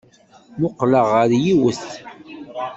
[0.55, 1.81] Mmuqqleɣ ɣer yiwet.